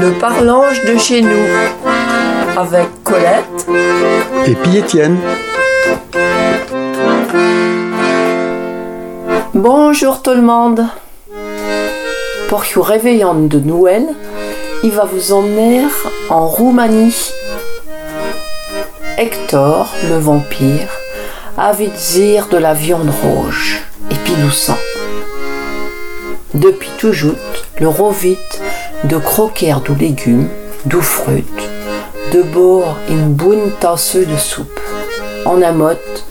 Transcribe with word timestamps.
Le 0.00 0.18
parlange 0.18 0.84
de 0.84 0.96
chez 0.98 1.22
nous 1.22 1.46
avec 2.56 2.86
Colette 3.04 3.66
et 4.46 4.54
puis 4.54 4.78
Étienne. 4.78 5.18
Bonjour 9.54 10.22
tout 10.22 10.34
le 10.34 10.42
monde. 10.42 10.86
Pour 12.48 12.64
le 12.74 12.80
réveillant 12.80 13.34
de 13.34 13.58
Noël, 13.58 14.06
il 14.82 14.90
va 14.90 15.04
vous 15.04 15.32
emmener 15.32 15.82
en 16.28 16.46
Roumanie. 16.46 17.32
Hector, 19.16 19.88
le 20.08 20.18
vampire, 20.18 20.88
a 21.56 21.72
dire 22.12 22.48
de 22.48 22.56
la 22.56 22.74
viande 22.74 23.10
rouge 23.22 23.80
et 24.10 24.16
puis 24.24 24.34
du 24.34 24.50
sang. 24.50 24.78
Depuis 26.52 26.90
toujours, 26.98 27.34
le 27.80 27.88
rovite 27.88 28.60
de 29.04 29.18
croquer 29.18 29.74
de 29.86 29.94
légumes, 29.94 30.48
de 30.86 30.98
fruits, 30.98 31.44
de 32.32 32.42
boire 32.42 32.96
une 33.10 33.28
bonne 33.28 33.70
tasse 33.78 34.16
de 34.16 34.36
soupe. 34.36 34.80
En 35.44 35.60
amotte, 35.60 36.24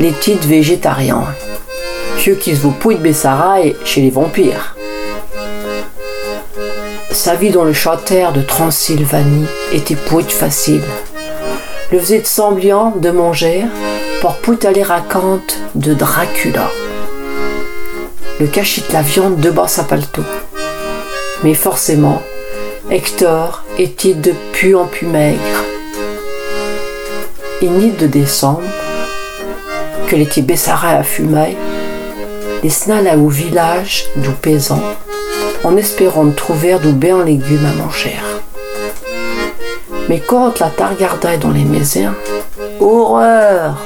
les 0.00 0.12
titres 0.12 0.48
végétariens. 0.48 1.24
Ceux 2.18 2.34
qui 2.34 2.56
se 2.56 2.62
vous 2.62 2.72
de 2.72 2.96
Bessaraï 2.96 3.76
chez 3.84 4.00
les 4.00 4.10
vampires. 4.10 4.76
Sa 7.12 7.34
vie 7.36 7.50
dans 7.50 7.64
le 7.64 7.72
château 7.72 8.32
de 8.34 8.42
Transylvanie 8.42 9.46
était 9.72 9.94
pouit 9.94 10.24
facile. 10.24 10.82
Le 11.92 11.98
faisait 12.00 12.24
semblant 12.24 12.92
de 12.96 13.10
manger 13.10 13.64
pour 14.20 14.36
pouit 14.36 14.58
aller 14.64 14.82
raconte 14.82 15.58
de 15.74 15.94
Dracula. 15.94 16.70
Le 18.40 18.46
cachit 18.46 18.84
la 18.92 19.02
viande 19.02 19.38
de 19.38 19.50
bas 19.50 19.68
sa 19.68 19.84
palto. 19.84 20.22
Mais 21.42 21.54
forcément, 21.54 22.20
Hector 22.90 23.64
était 23.78 24.14
de 24.14 24.32
plus 24.52 24.74
en 24.76 24.84
plus 24.84 25.06
maigre. 25.06 25.38
nid 27.62 27.92
de 27.92 28.06
décembre, 28.06 28.62
que 30.06 30.16
l'été 30.16 30.42
Bessara 30.42 30.90
à 30.90 31.02
fumer, 31.02 31.56
les 32.62 32.68
snala 32.68 33.16
au 33.16 33.28
village 33.28 34.06
du 34.16 34.30
paysan, 34.30 34.82
en 35.64 35.76
espérant 35.76 36.24
de 36.24 36.34
trouver 36.34 36.78
du 36.78 36.92
bien 36.92 37.24
légumes 37.24 37.66
à 37.66 37.82
manger. 37.82 38.16
Mais 40.08 40.20
quand 40.20 40.58
la 40.58 40.68
targardait 40.68 41.38
dans 41.38 41.50
les 41.50 41.64
maisons, 41.64 42.14
horreur! 42.80 43.78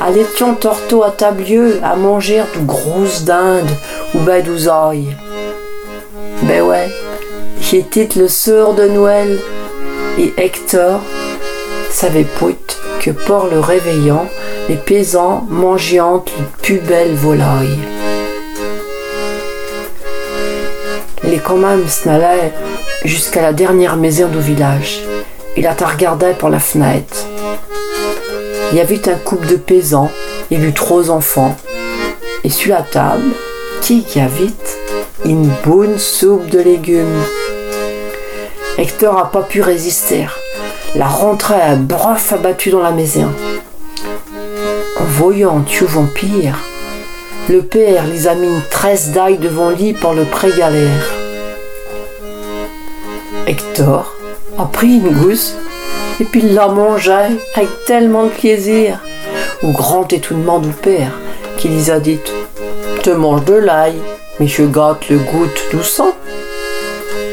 Allait 0.00 0.26
torto 0.60 1.02
à 1.02 1.10
tablieu 1.10 1.80
à 1.82 1.96
manger 1.96 2.42
du 2.54 2.64
grosses 2.64 3.24
dinde 3.24 3.70
ou 4.14 4.18
d'ouzaille. 4.18 5.16
Ben 6.46 6.60
ouais, 6.60 6.90
j'étais 7.62 8.06
le 8.16 8.28
sœur 8.28 8.74
de 8.74 8.86
Noël 8.86 9.38
et 10.18 10.34
Hector 10.36 11.00
savait 11.90 12.24
pas 12.24 12.48
que 13.00 13.10
pour 13.12 13.46
le 13.46 13.60
réveillant, 13.60 14.28
les 14.68 14.76
paysans 14.76 15.46
mangeaient 15.48 16.00
les 16.00 16.44
plus 16.60 16.80
belles 16.80 17.14
volailles. 17.14 17.78
Les 21.22 21.38
commandes 21.38 21.88
s'allaient 21.88 22.52
jusqu'à 23.06 23.40
la 23.40 23.54
dernière 23.54 23.96
maison 23.96 24.28
du 24.28 24.40
village. 24.40 25.00
Il 25.56 25.62
la 25.62 25.72
regardait 25.72 26.34
pour 26.34 26.50
la 26.50 26.60
fenêtre. 26.60 27.26
Il 28.70 28.76
y 28.76 28.80
avait 28.80 29.08
un 29.08 29.16
couple 29.16 29.46
de 29.46 29.56
paysans 29.56 30.10
et 30.50 30.56
eu 30.56 30.74
trois 30.74 31.10
enfants. 31.10 31.56
Et 32.42 32.50
sur 32.50 32.74
la 32.74 32.82
table, 32.82 33.30
qui 33.80 34.04
y 34.14 34.20
avait 34.20 34.52
une 35.24 35.50
bonne 35.64 35.98
soupe 35.98 36.48
de 36.50 36.58
légumes. 36.58 37.22
Hector 38.76 39.14
n'a 39.14 39.24
pas 39.24 39.42
pu 39.42 39.62
résister. 39.62 40.26
La 40.94 41.06
rentrée 41.06 41.60
à 41.60 41.76
brof 41.76 42.32
abattu 42.32 42.70
dans 42.70 42.82
la 42.82 42.90
maison. 42.90 43.30
En 45.00 45.04
voyant 45.04 45.60
Thieu 45.62 45.86
Vampire, 45.86 46.58
le 47.48 47.62
père 47.62 48.06
les 48.06 48.28
a 48.28 48.34
mis 48.34 48.48
une 48.48 48.62
tresse 48.70 49.10
d'ail 49.10 49.38
devant 49.38 49.70
lui 49.70 49.92
pour 49.94 50.12
le 50.12 50.24
pré-galère. 50.24 51.14
Hector 53.46 54.14
a 54.58 54.66
pris 54.66 54.98
une 54.98 55.10
gousse 55.10 55.54
et 56.20 56.24
puis 56.24 56.42
l'a 56.42 56.68
mangé 56.68 57.12
avec 57.12 57.84
tellement 57.86 58.24
de 58.24 58.30
plaisir, 58.30 59.00
au 59.62 59.70
grand 59.72 60.12
étonnement 60.12 60.58
du 60.58 60.70
père, 60.70 61.12
qui 61.56 61.68
les 61.68 61.90
a 61.90 61.98
dit 61.98 62.20
Te 63.02 63.10
mange 63.10 63.44
de 63.44 63.54
l'ail, 63.54 63.94
mais 64.38 64.46
je 64.46 64.64
gâte 64.64 65.08
le 65.08 65.18
goutte 65.18 65.62
du 65.70 65.82
sang. 65.82 66.14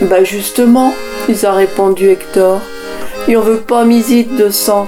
Ben 0.02 0.24
justement, 0.26 0.94
il 1.30 1.46
a 1.46 1.54
répondu 1.54 2.10
Hector, 2.10 2.60
il 3.28 3.38
on 3.38 3.42
veut 3.42 3.60
pas 3.60 3.86
misite 3.86 4.36
de 4.36 4.50
sang, 4.50 4.88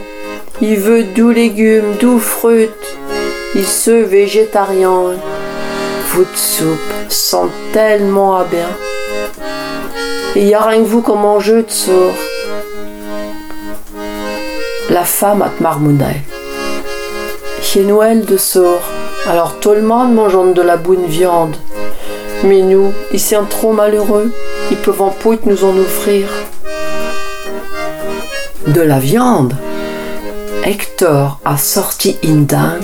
il 0.62 0.78
veut 0.78 1.04
doux 1.04 1.32
légumes, 1.32 1.96
doux 2.00 2.20
fruits, 2.20 2.70
il 3.56 3.66
se 3.66 3.92
végétarien. 3.92 5.14
Votre 6.16 6.38
soupe 6.38 6.80
sent 7.10 7.48
tellement 7.72 8.38
à 8.38 8.44
bien. 8.44 8.70
Et 10.36 10.46
y 10.46 10.54
a 10.54 10.62
rien 10.62 10.80
que 10.80 10.88
vous 10.88 11.02
comme 11.02 11.26
enjeu 11.26 11.64
de 11.64 11.72
sort 11.72 12.14
la 14.94 15.06
femme 15.06 15.42
a 15.42 15.50
marmonné. 15.60 16.22
Chez 17.62 17.84
Noël 17.84 18.26
de 18.26 18.38
sort, 18.38 18.84
alors 19.26 19.60
tout 19.60 19.72
le 19.72 19.82
monde 19.82 20.14
mangeant 20.14 20.46
de 20.46 20.62
la 20.62 20.78
bonne 20.78 21.06
viande. 21.06 21.56
Mais 22.44 22.62
nous, 22.62 22.92
ils 23.12 23.20
sont 23.20 23.46
trop 23.46 23.72
malheureux, 23.74 24.32
ils 24.70 24.78
peuvent 24.78 25.02
en 25.02 25.10
point 25.10 25.38
nous 25.46 25.64
en 25.64 25.78
offrir. 25.78 26.28
De 28.68 28.82
la 28.82 29.00
viande 29.00 29.54
Hector 30.66 31.40
a 31.44 31.58
sorti 31.58 32.18
une 32.24 32.46
dinde 32.46 32.84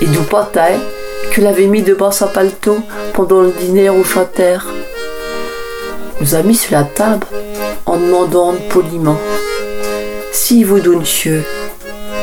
et 0.00 0.06
du 0.06 0.18
pâté 0.18 0.76
qu'il 1.32 1.46
avait 1.46 1.66
mis 1.66 1.82
de 1.82 1.94
bas 1.94 2.10
sa 2.10 2.26
paletot 2.26 2.78
pendant 3.14 3.42
le 3.42 3.52
dîner 3.52 3.90
au 3.90 4.02
château. 4.02 4.66
Nous 6.20 6.34
a 6.34 6.42
mis 6.42 6.56
sur 6.56 6.72
la 6.72 6.84
table 6.84 7.26
en 7.86 7.96
demandant 7.96 8.54
poliment 8.68 9.18
si 10.32 10.64
vous 10.64 10.80
donne 10.80 11.04
cieux, 11.04 11.44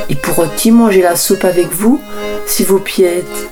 il 0.09 0.18
pourra-t-il 0.18 0.74
manger 0.74 1.02
la 1.02 1.16
soupe 1.16 1.46
avec 1.46 1.72
vous 1.72 2.02
si 2.46 2.66
vous 2.66 2.80
piètes 2.80 3.50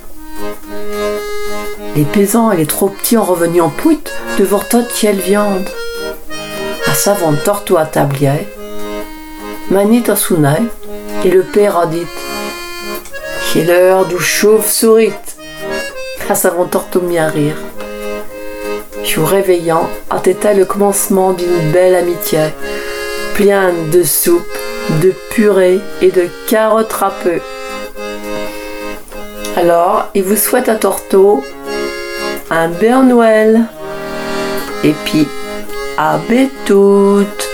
Les 1.96 2.04
paysans 2.04 2.52
et 2.52 2.58
les 2.58 2.66
trop 2.66 2.90
petits 2.90 3.18
en 3.18 3.70
poutre 3.70 4.12
de 4.38 4.44
voir 4.44 4.68
toute 4.68 4.88
quelle 5.00 5.20
viande. 5.20 5.70
À 6.88 6.94
savant 6.94 7.34
torto 7.34 7.78
à 7.78 7.86
tablier, 7.86 8.48
manit 9.72 10.04
à 10.10 10.18
sounaï, 10.18 10.64
et 11.24 11.30
le 11.30 11.44
père 11.44 11.78
a 11.78 11.86
dit 11.88 12.06
C'est 13.42 13.64
l'heure 13.64 14.06
du 14.06 14.20
chauve-souris. 14.20 15.14
À 16.30 16.36
savant 16.36 16.66
torto 16.66 17.00
mis 17.00 17.18
à 17.18 17.28
rire. 17.28 17.56
Je 19.04 19.20
vous 19.20 19.26
réveillant, 19.26 19.88
été 20.26 20.54
le 20.54 20.66
commencement 20.66 21.32
d'une 21.32 21.72
belle 21.72 21.96
amitié, 21.96 22.48
pleine 23.36 23.90
de 23.92 24.04
soupe 24.04 24.44
de 25.02 25.14
purée 25.30 25.80
et 26.02 26.12
de 26.12 26.28
carottes 26.48 26.92
râpeues. 26.92 27.42
Alors, 29.56 30.08
il 30.14 30.24
vous 30.24 30.36
souhaite 30.36 30.68
à 30.68 30.76
Torto 30.76 31.42
un 32.50 32.70
bon 32.70 33.04
Noël 33.04 33.62
et 34.84 34.94
puis 35.06 35.28
à 35.98 36.20
toutes. 36.66 37.50